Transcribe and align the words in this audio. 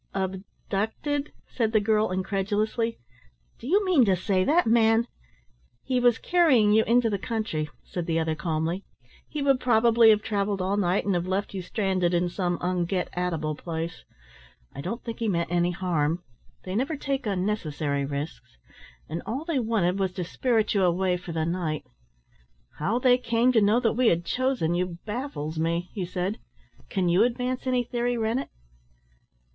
"Abducted?" 0.15 1.31
said 1.45 1.73
the 1.73 1.79
girl 1.79 2.09
incredulously. 2.09 2.97
"Do 3.59 3.67
you 3.67 3.85
mean 3.85 4.03
to 4.05 4.15
say 4.15 4.43
that 4.43 4.65
man" 4.65 5.05
"He 5.83 5.99
was 5.99 6.17
carrying 6.17 6.71
you 6.71 6.83
into 6.85 7.07
the 7.07 7.19
country," 7.19 7.69
said 7.83 8.07
the 8.07 8.17
other 8.17 8.33
calmly. 8.33 8.83
"He 9.27 9.43
would 9.43 9.59
probably 9.59 10.09
have 10.09 10.23
travelled 10.23 10.59
all 10.59 10.75
night 10.75 11.05
and 11.05 11.13
have 11.13 11.27
left 11.27 11.53
you 11.53 11.61
stranded 11.61 12.15
in 12.15 12.29
some 12.29 12.57
un 12.61 12.85
get 12.85 13.09
at 13.13 13.31
able 13.31 13.53
place. 13.53 14.03
I 14.73 14.81
don't 14.81 15.03
think 15.03 15.19
he 15.19 15.27
meant 15.27 15.51
any 15.51 15.69
harm 15.69 16.23
they 16.63 16.73
never 16.73 16.97
take 16.97 17.27
unnecessary 17.27 18.03
risks, 18.03 18.57
and 19.07 19.21
all 19.27 19.45
they 19.45 19.59
wanted 19.59 19.99
was 19.99 20.13
to 20.13 20.23
spirit 20.23 20.73
you 20.73 20.81
away 20.81 21.15
for 21.15 21.31
the 21.31 21.45
night. 21.45 21.85
How 22.79 22.97
they 22.97 23.19
came 23.19 23.51
to 23.51 23.61
know 23.61 23.79
that 23.79 23.93
we 23.93 24.07
had 24.07 24.25
chosen 24.25 24.73
you 24.73 24.97
baffles 25.05 25.59
me," 25.59 25.91
he 25.93 26.07
said. 26.07 26.39
"Can 26.89 27.07
you 27.07 27.21
advance 27.21 27.67
any 27.67 27.83
theory, 27.83 28.17
Rennett?" 28.17 28.49